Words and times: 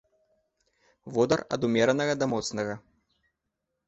Водар 1.17 1.43
ад 1.57 1.61
умеранага 1.67 2.13
да 2.21 2.25
моцнага. 2.33 2.73